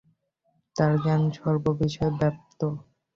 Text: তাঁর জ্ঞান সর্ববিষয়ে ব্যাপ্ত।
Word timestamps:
তাঁর 0.75 0.93
জ্ঞান 1.03 1.21
সর্ববিষয়ে 1.37 2.09
ব্যাপ্ত। 2.19 2.59